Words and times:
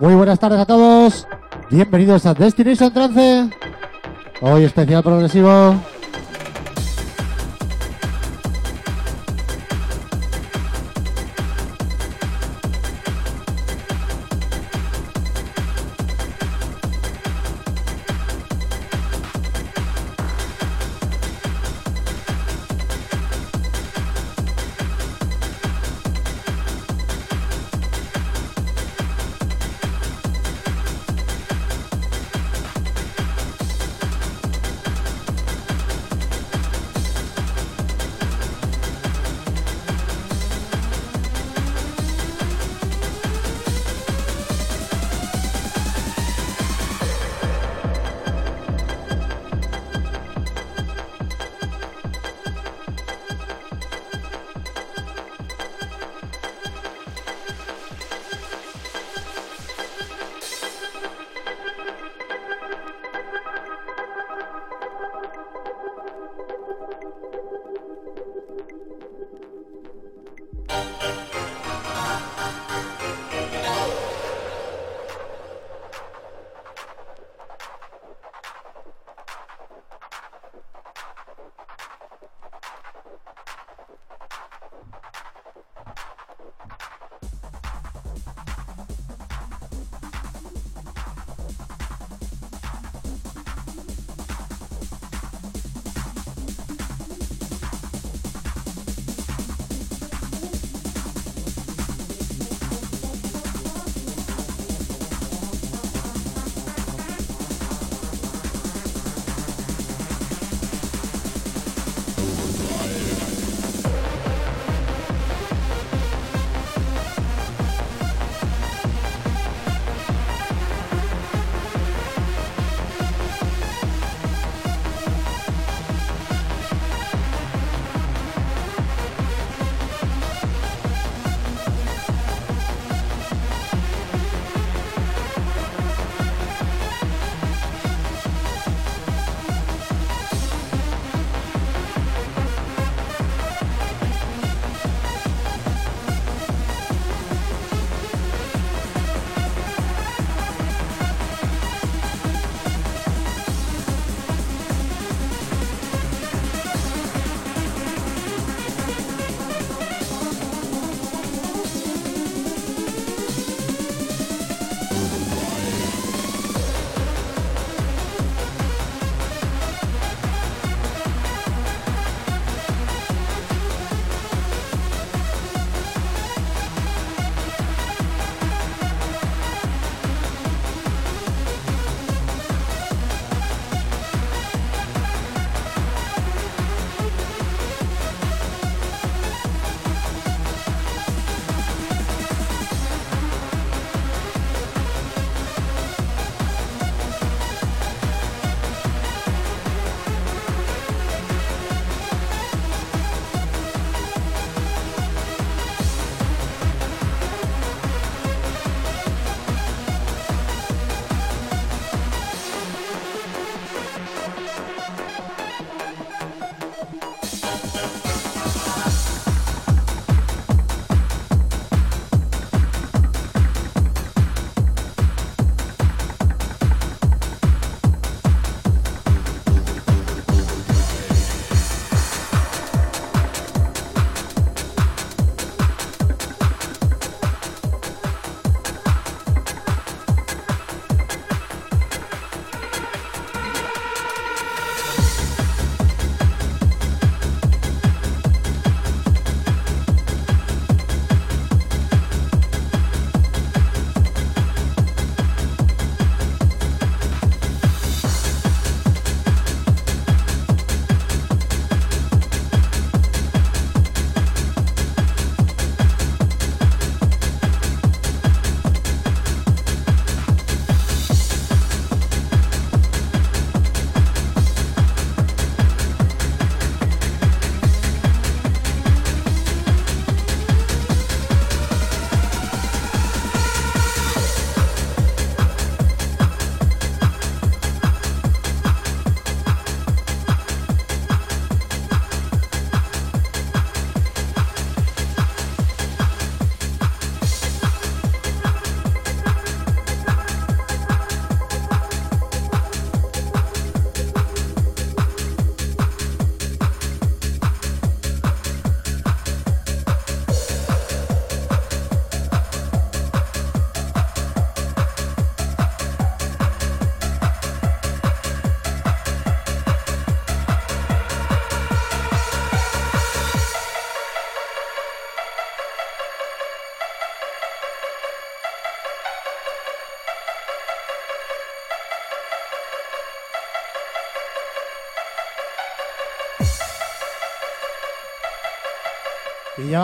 Muy 0.00 0.14
buenas 0.14 0.38
tardes 0.38 0.60
a 0.60 0.64
todos. 0.64 1.26
Bienvenidos 1.70 2.24
a 2.24 2.32
Destination 2.32 2.92
Trance. 2.92 3.50
Hoy 4.40 4.62
especial 4.62 5.02
progresivo. 5.02 5.74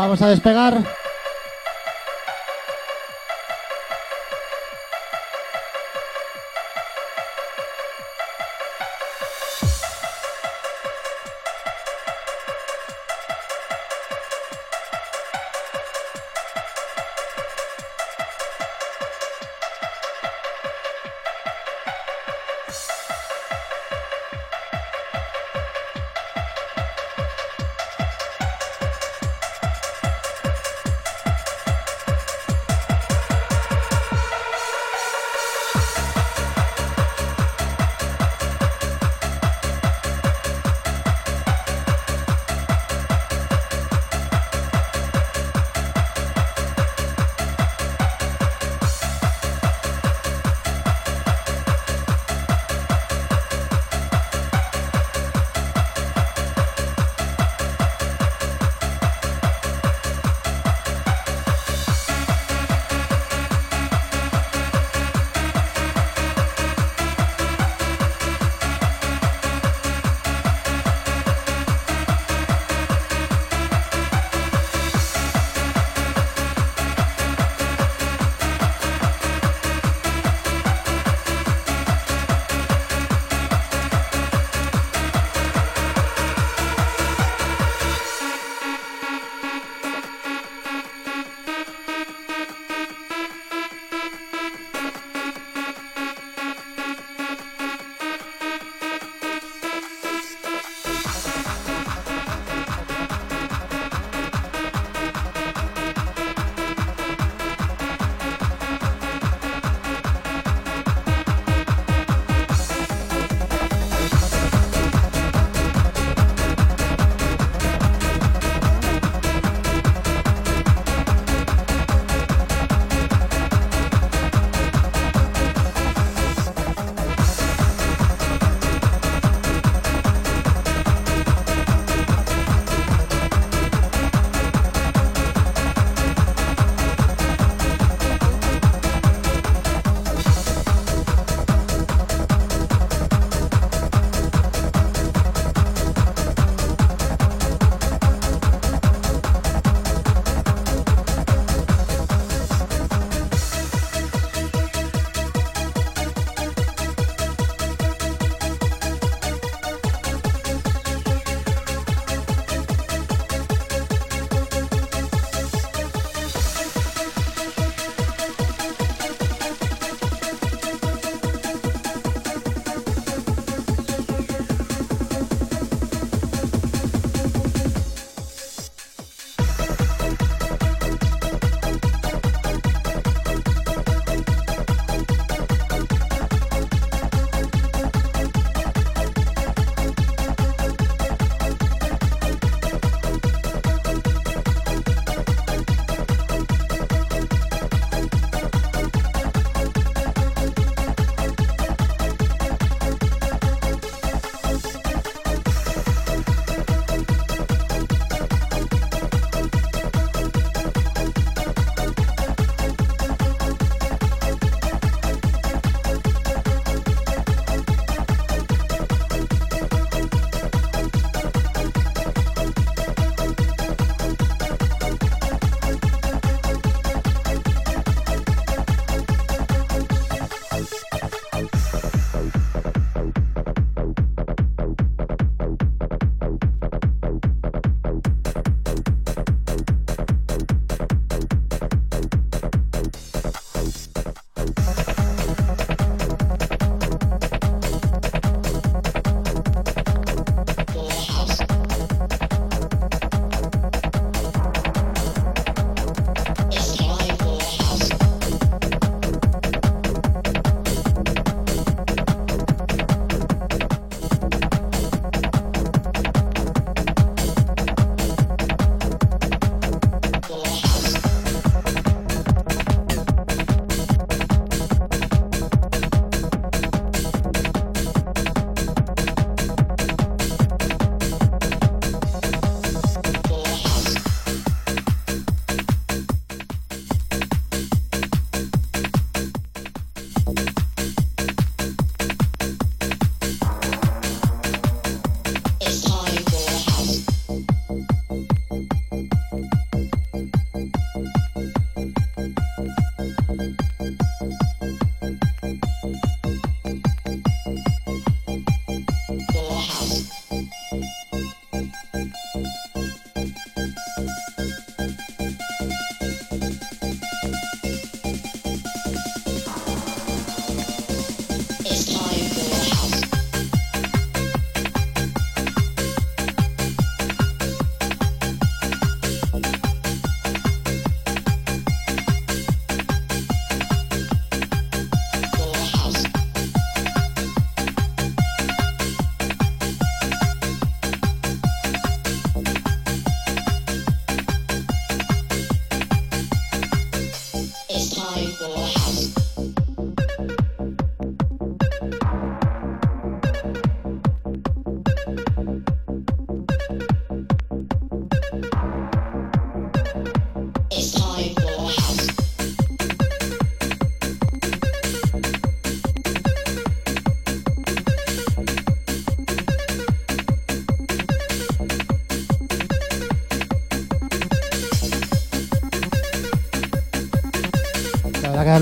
Vamos 0.05 0.21
a 0.21 0.29
despegar. 0.29 1.04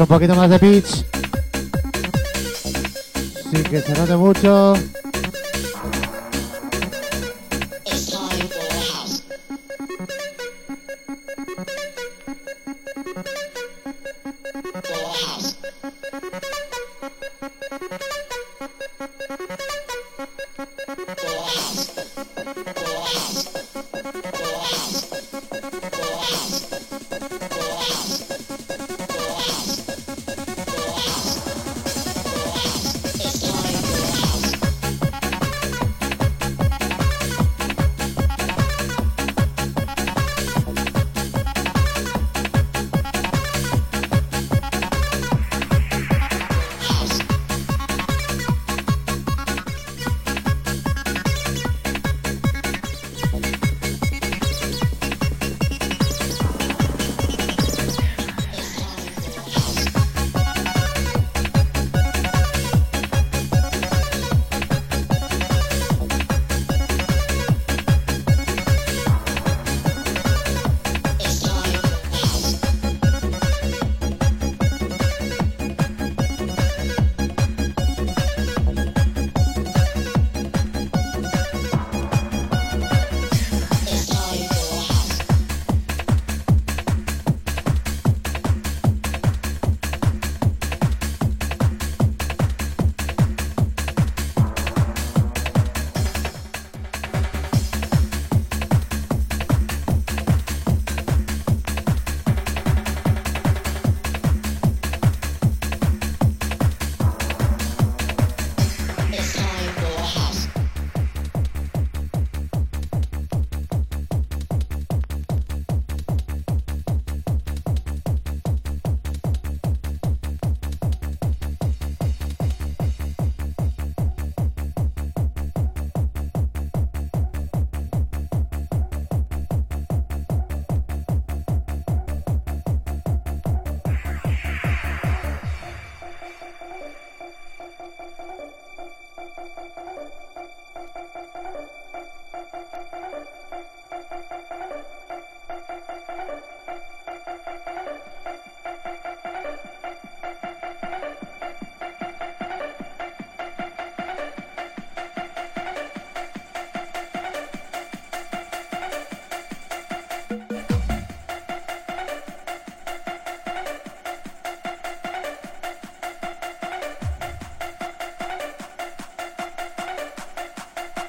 un 0.02 0.08
poquito 0.08 0.34
más 0.34 0.50
de 0.50 0.58
pitch. 0.58 1.04
Sin 3.50 3.62
que 3.62 3.80
se 3.80 3.94
note 3.94 4.16
mucho. 4.16 4.74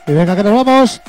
Y 0.05 0.11
venga 0.11 0.35
que 0.35 0.43
nos 0.43 0.65
vamos. 0.65 1.01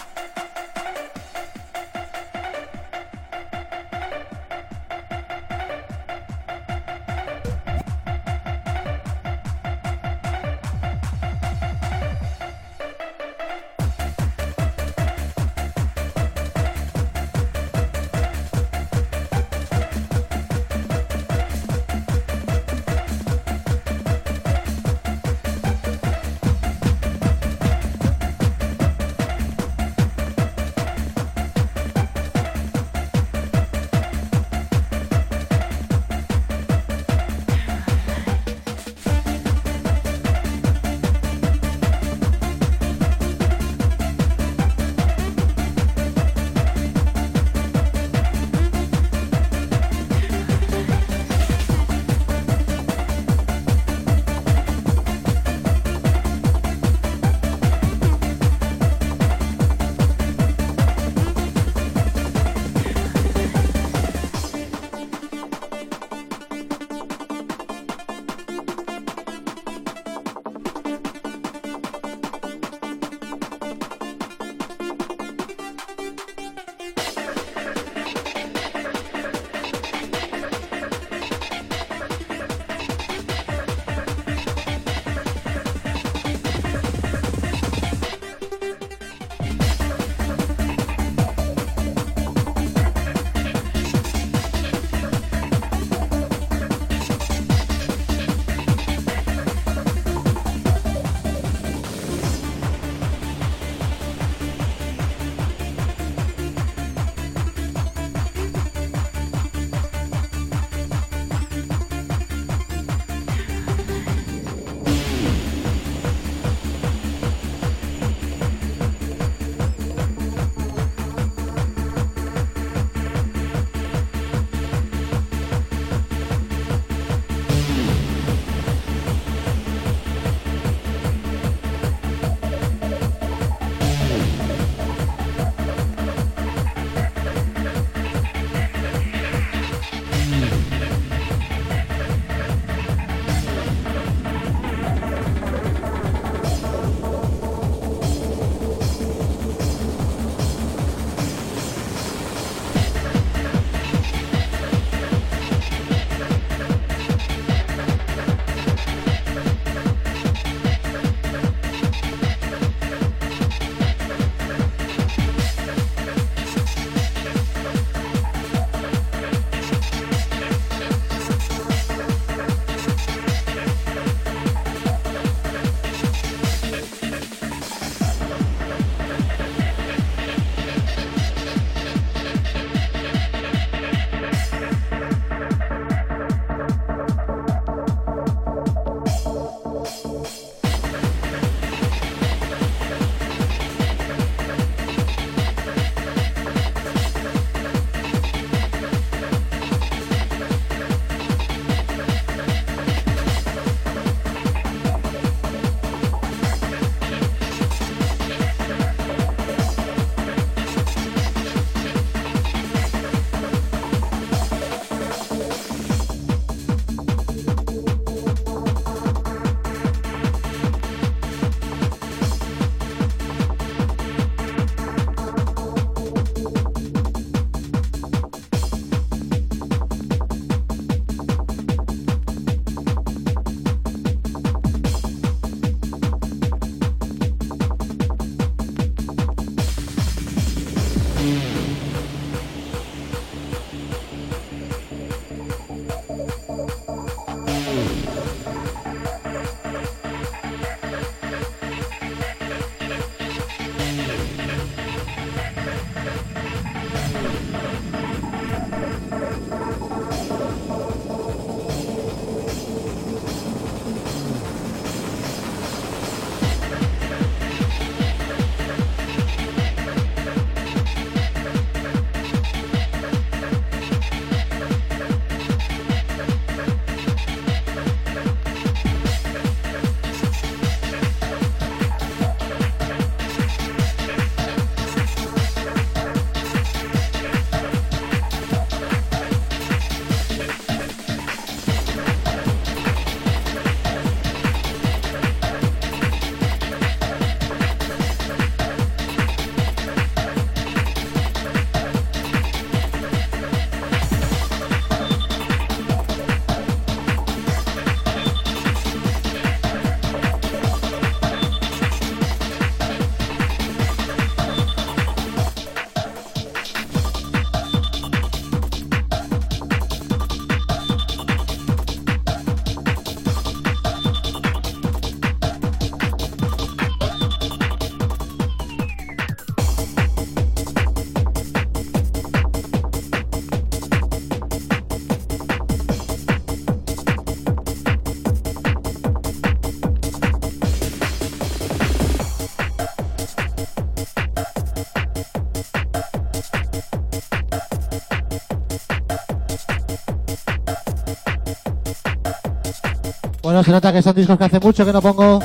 Se 353.64 353.70
nota 353.70 353.92
que 353.92 354.02
son 354.02 354.14
discos 354.14 354.36
que 354.36 354.44
hace 354.44 354.60
mucho 354.60 354.84
que 354.84 354.92
no 354.92 355.00
pongo. 355.00 355.40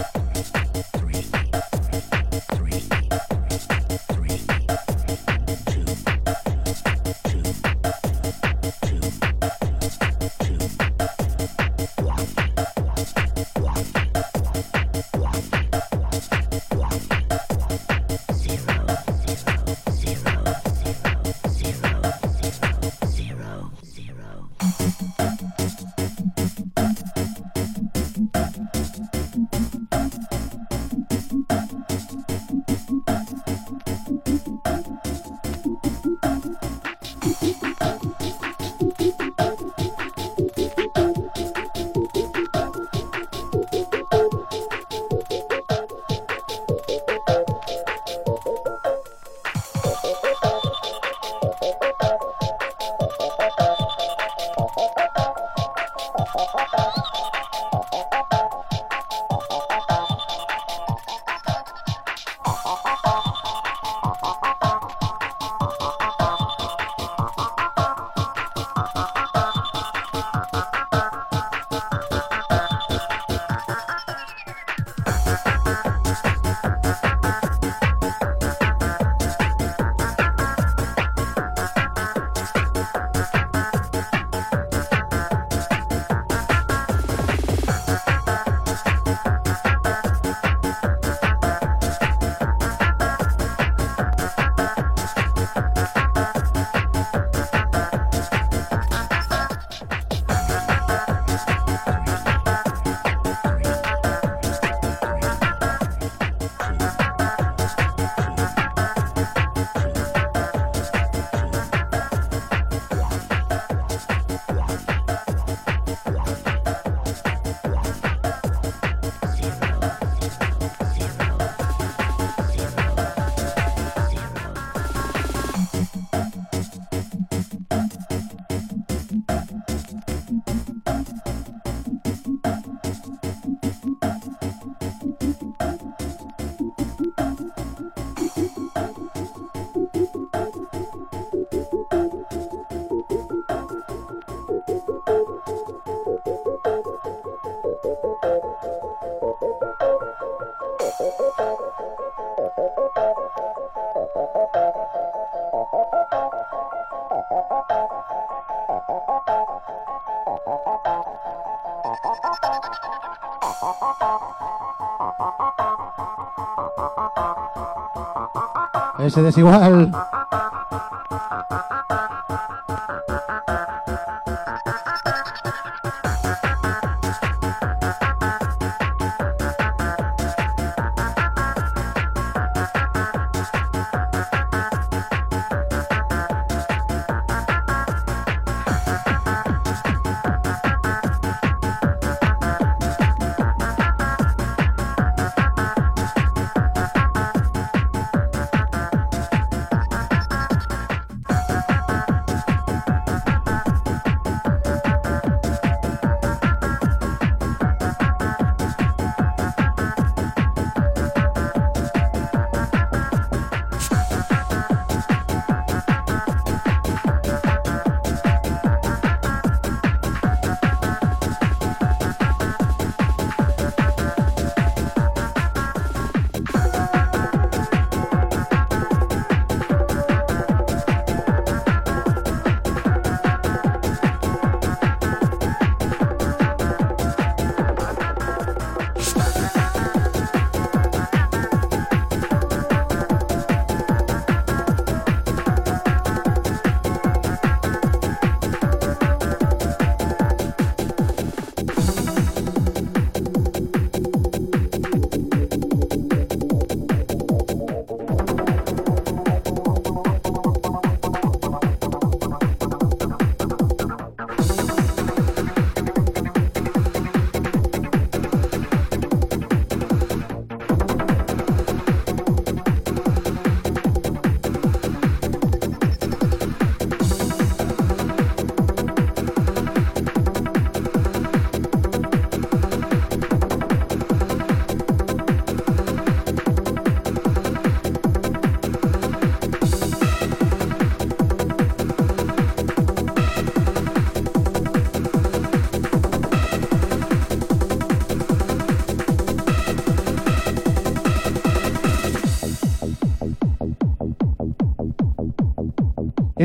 Ese 169.09 169.23
desigual. 169.23 169.91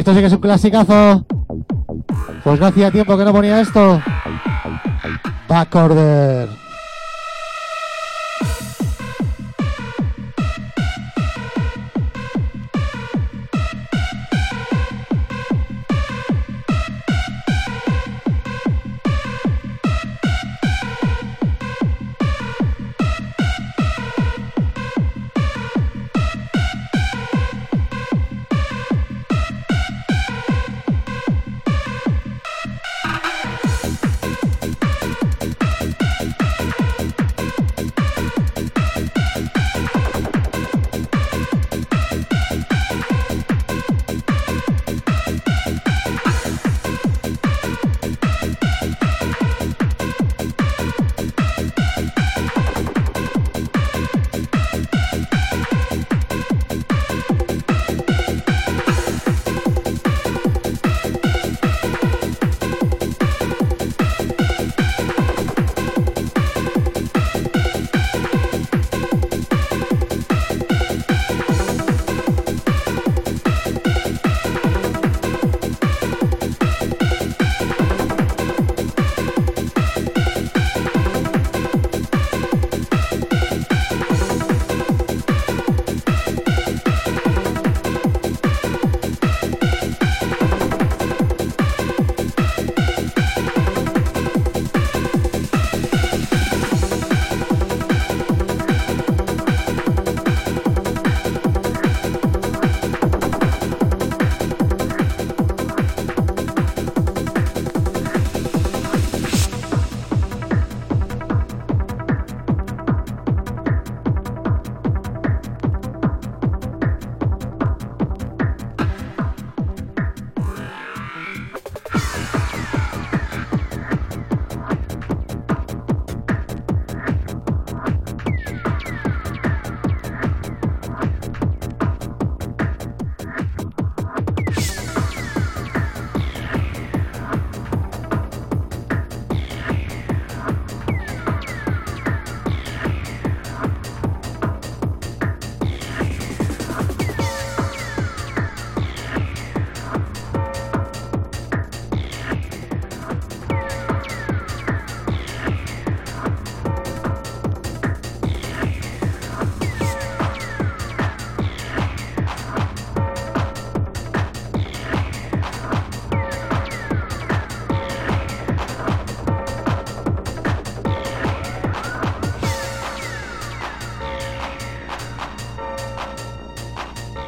Esto 0.05 0.12
sí 0.12 0.21
que 0.21 0.27
es 0.27 0.33
un 0.35 0.38
clasicazo. 0.38 1.27
Pues 2.45 2.61
no 2.61 2.67
hacía 2.67 2.90
tiempo 2.90 3.17
que 3.17 3.25
no 3.25 3.33
ponía 3.33 3.62
esto. 3.62 4.03
Backorder. 5.49 6.63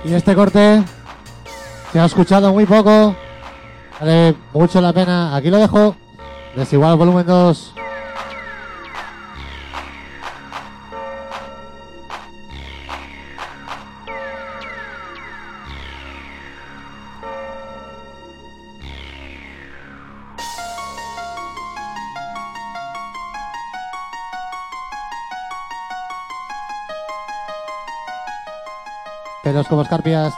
Y 0.06 0.14
este 0.14 0.36
corte 0.36 0.84
se 1.92 1.98
ha 1.98 2.04
escuchado 2.04 2.52
muy 2.52 2.64
poco. 2.64 3.16
Vale 3.98 4.36
mucho 4.52 4.80
la 4.80 4.92
pena. 4.92 5.34
Aquí 5.34 5.50
lo 5.50 5.58
dejo. 5.58 5.96
Desigual 6.54 6.96
volumen 6.96 7.26
2. 7.26 7.74
Como 29.68 29.82
escarpias. 29.82 30.34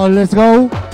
On, 0.00 0.14
let's 0.14 0.32
go. 0.32 0.89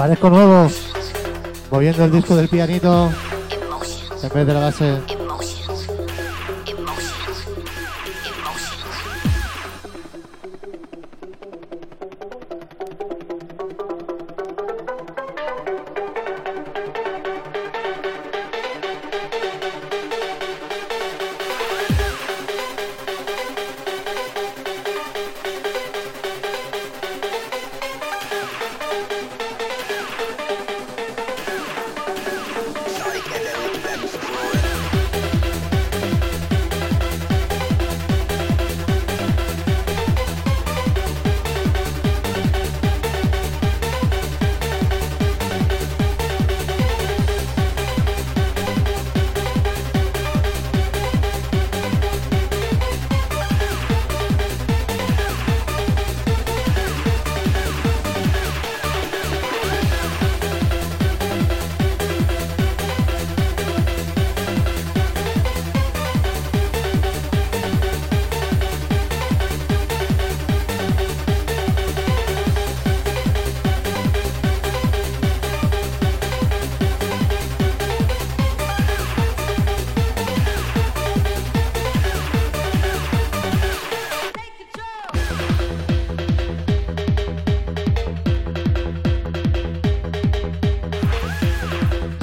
Parezco 0.00 0.30
nuevo. 0.30 0.66
Moviendo 1.70 2.06
el 2.06 2.10
disco 2.10 2.34
del 2.34 2.48
pianito 2.48 3.10
en 4.22 4.28
vez 4.30 4.46
de 4.46 4.54
la 4.54 4.60
base. 4.60 5.09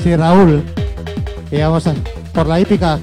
Sí, 0.07 0.15
Raúl. 0.15 0.63
Y 1.51 1.57
vamos 1.57 1.85
a, 1.85 1.93
por 2.33 2.47
la 2.47 2.61
hípica. 2.61 2.97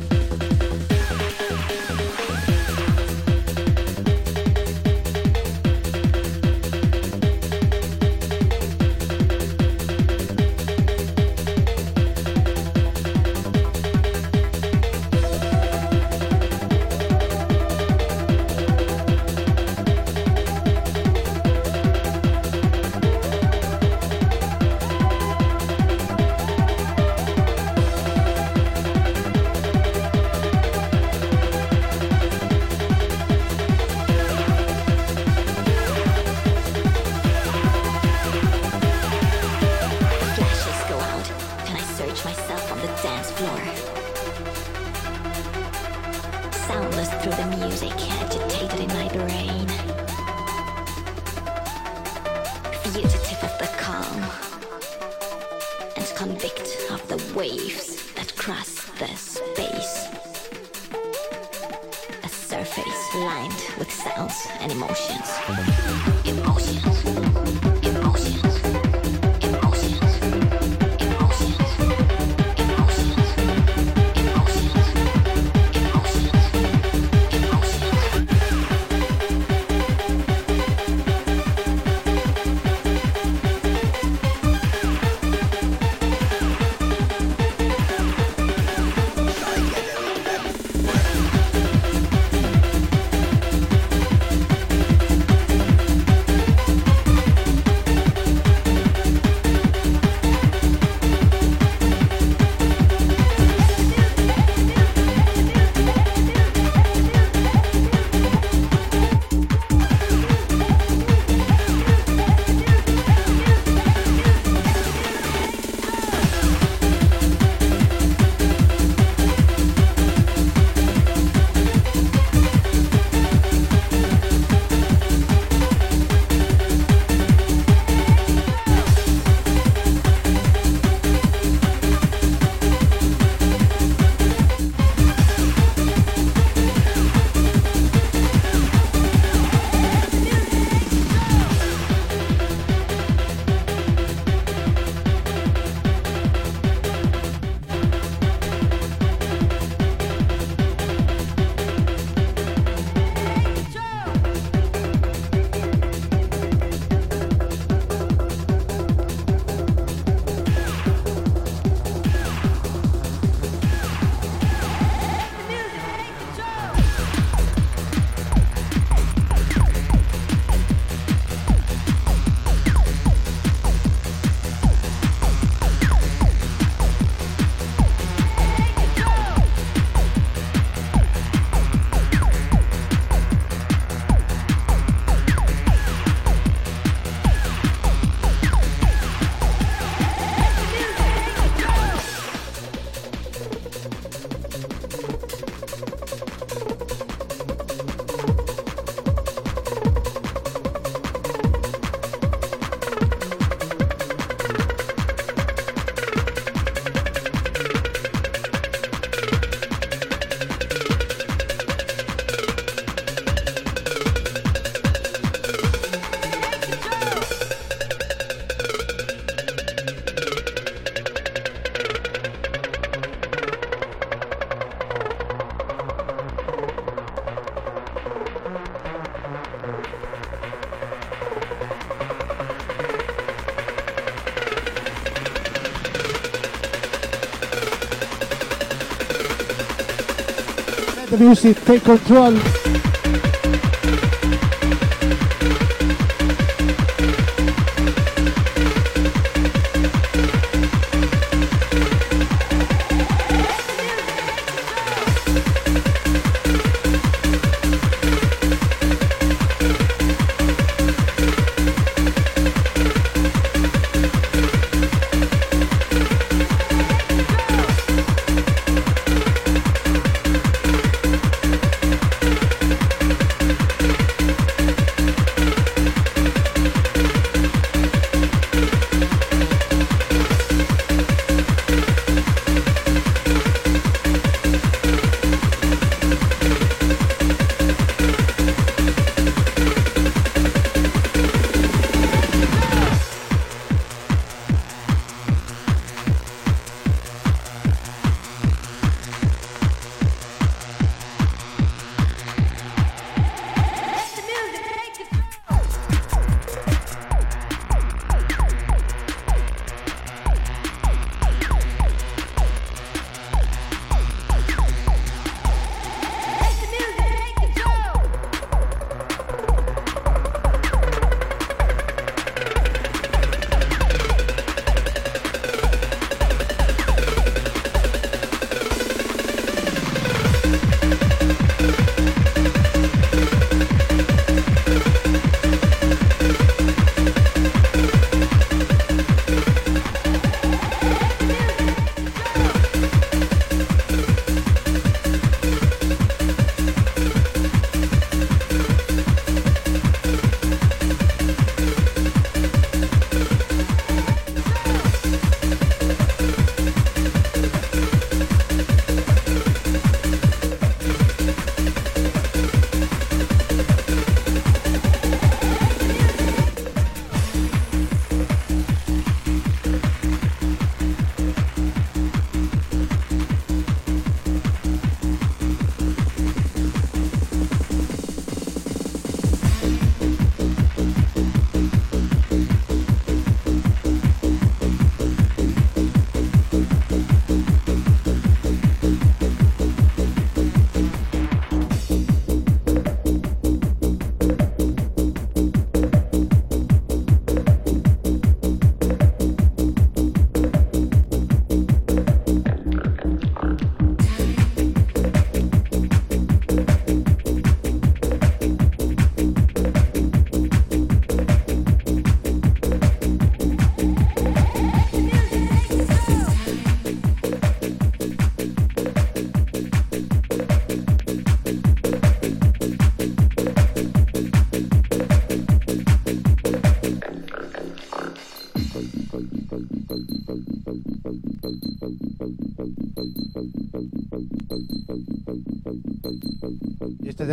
Music 241.18 241.64
take 241.64 241.84
control. 241.84 242.63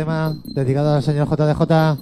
Dedicado 0.04 0.94
al 0.94 1.02
señor 1.02 1.28
JDJ. 1.28 1.98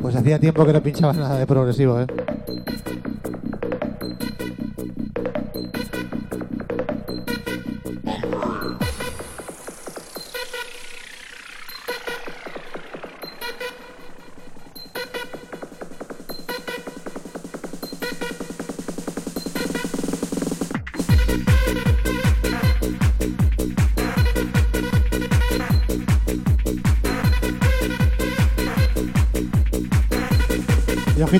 Pues 0.00 0.16
hacía 0.16 0.38
tiempo 0.38 0.66
que 0.66 0.72
no 0.72 0.82
pinchaba 0.82 1.12
nada 1.12 1.38
de 1.38 1.46
progresivo, 1.46 2.00
¿eh? 2.00 2.06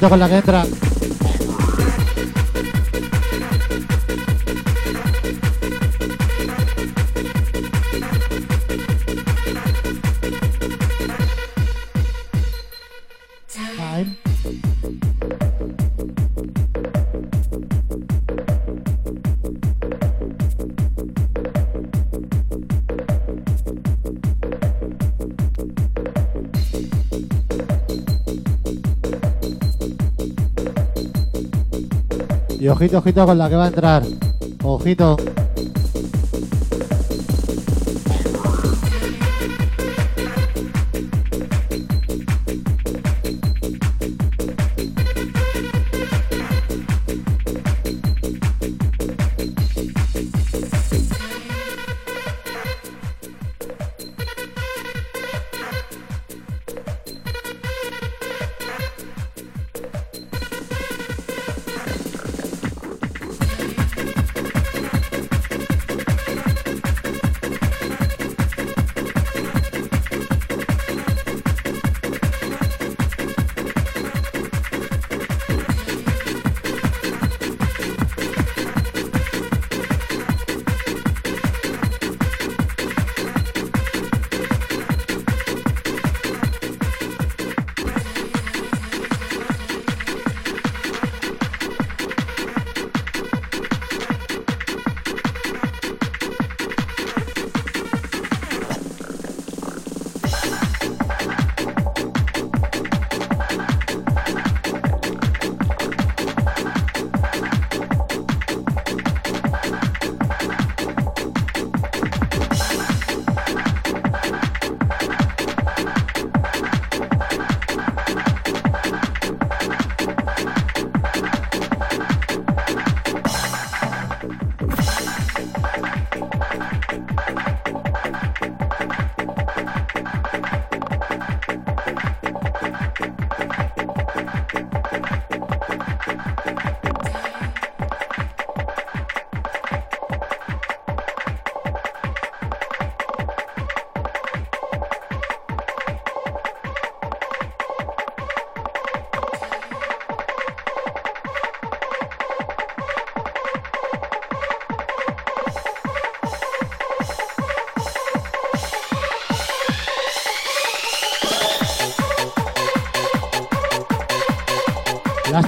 Con 0.08 0.18
la 0.18 0.28
que 0.28 0.83
ojito, 32.84 32.98
ojito 32.98 33.26
con 33.26 33.38
la 33.38 33.48
que 33.48 33.56
va 33.56 33.64
a 33.64 33.68
entrar. 33.68 34.02
Ojito. 34.62 35.16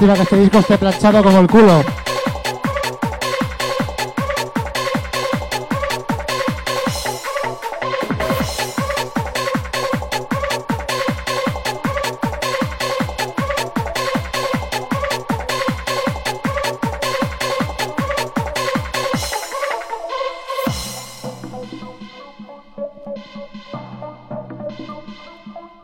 Lástima 0.07 0.15
que 0.15 0.23
este 0.23 0.37
disco 0.37 0.59
esté 0.59 0.79
planchado 0.79 1.21
como 1.21 1.41
el 1.41 1.49
culo. 1.49 1.83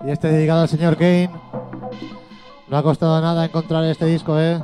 Y 0.04 0.10
este 0.12 0.28
dedicado 0.28 0.60
al 0.60 0.68
señor 0.68 0.96
Kane. 0.96 1.41
No 2.72 2.78
ha 2.78 2.82
costado 2.82 3.20
nada 3.20 3.44
encontrar 3.44 3.84
este 3.84 4.06
disco, 4.06 4.40
¿eh? 4.40 4.58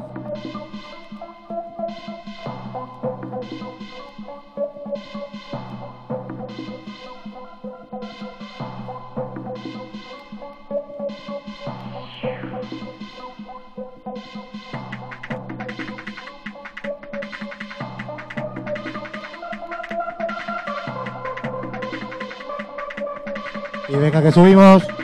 Y 23.86 23.96
venga 23.96 24.22
que 24.22 24.32
subimos. 24.32 24.97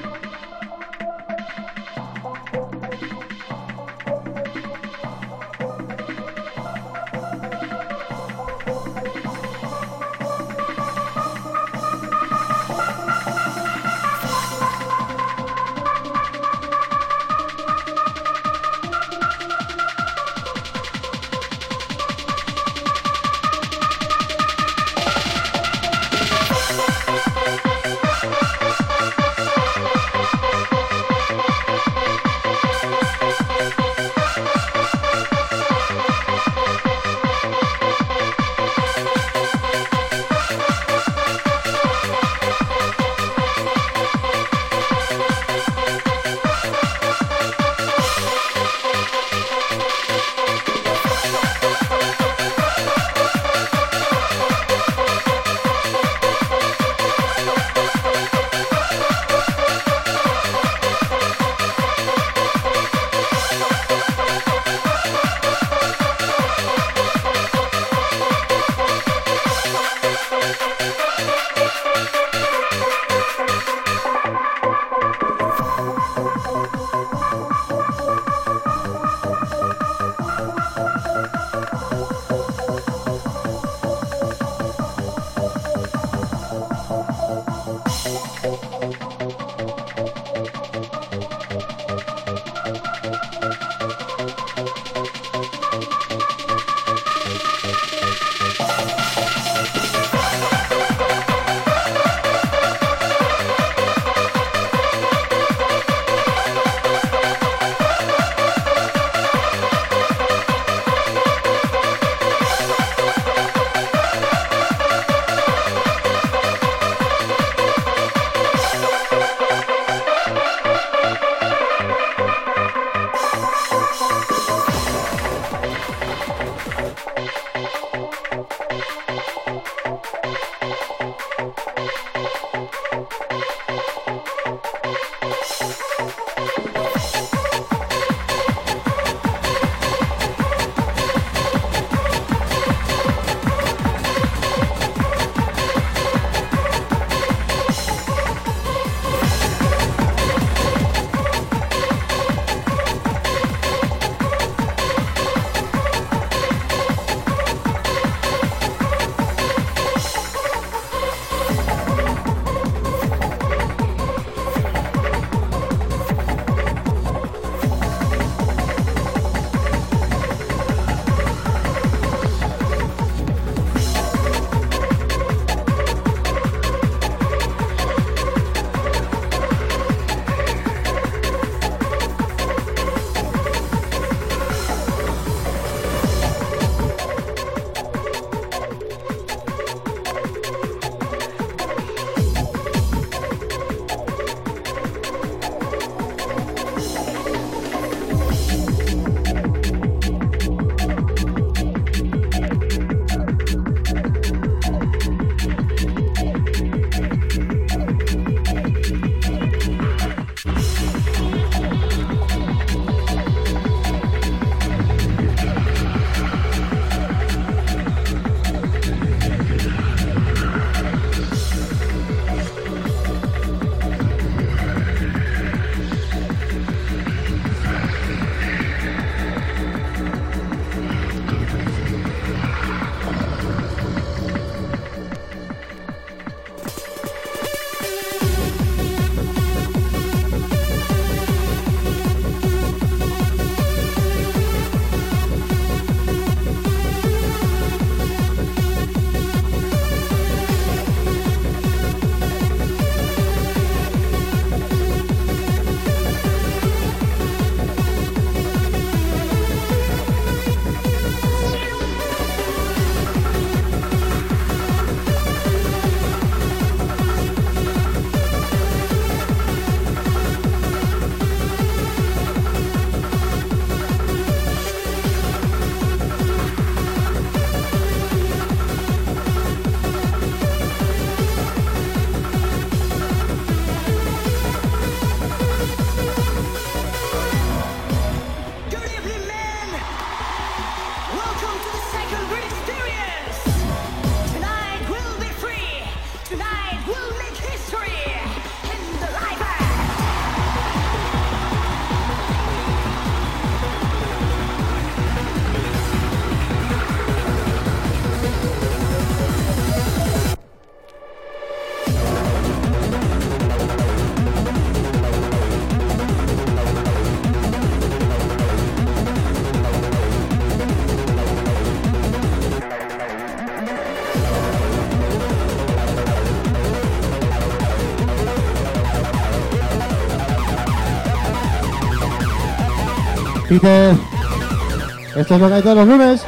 Esto 333.65 335.37
es 335.37 335.41
lo 335.41 335.49
que 335.49 335.55
hay 335.55 335.63
todos 335.63 335.77
los 335.77 335.89
lunes. 335.89 336.27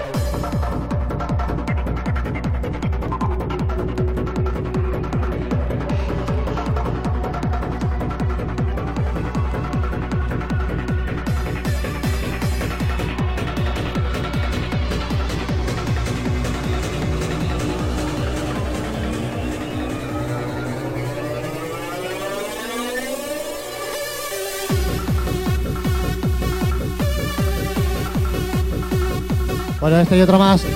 Bueno, 29.87 30.01
este 30.01 30.18
y 30.18 30.20
otro 30.20 30.37
más. 30.37 30.66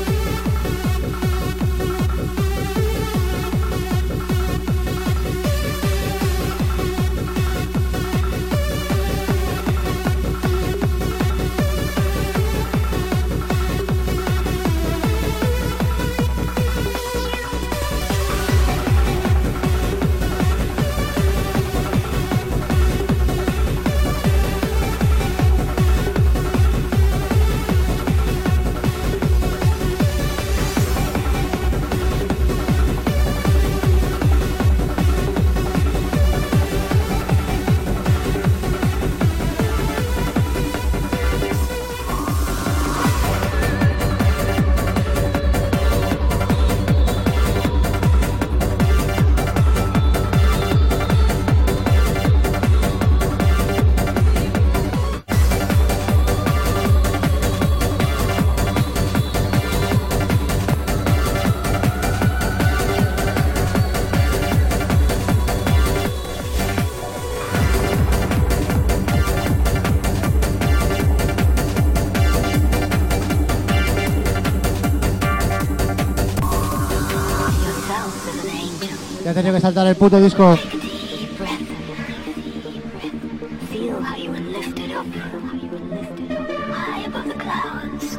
High 86.72 87.04
above 87.06 87.26
the 87.26 87.34
clouds. 87.34 88.18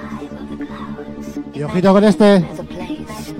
Y 1.54 1.64
ojito 1.64 1.94
con 1.94 2.04
este. 2.04 2.40
There's 2.40 2.60
a 2.60 2.64
place. 2.64 3.34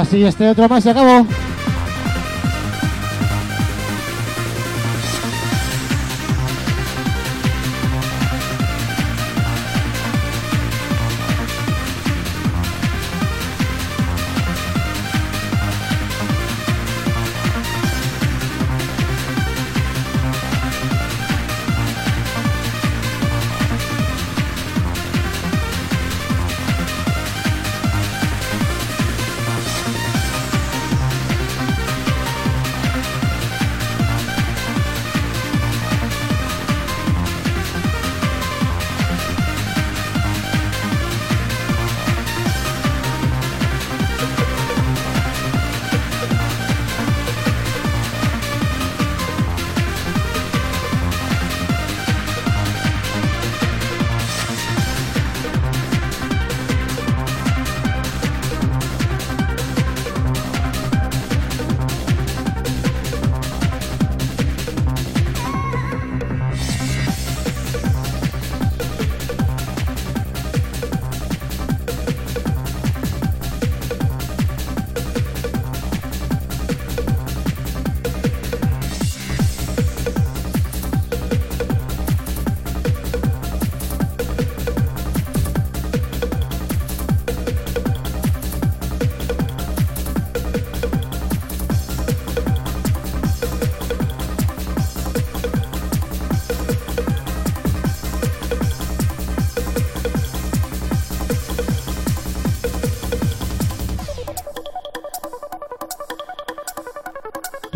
Ahora 0.00 0.10
sí, 0.10 0.24
este 0.24 0.48
otro 0.48 0.66
más 0.66 0.82
se 0.82 0.88
acabó. 0.88 1.26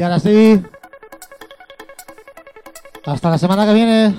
Y 0.05 0.07
ahora 0.07 0.21
sí. 0.21 0.63
Hasta 3.07 3.31
la 3.31 3.39
semana 3.39 3.65
que 3.65 3.73
viene. 3.73 4.15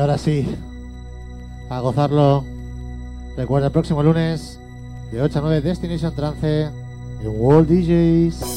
ahora 0.00 0.18
sí, 0.18 0.46
a 1.68 1.80
gozarlo. 1.80 2.44
Recuerda 3.36 3.66
el 3.66 3.72
próximo 3.72 4.02
lunes 4.02 4.58
de 5.12 5.22
8 5.22 5.38
a 5.38 5.42
9 5.42 5.60
Destination 5.60 6.14
Trance 6.14 6.64
en 7.22 7.28
World 7.28 7.68
DJs. 7.68 8.49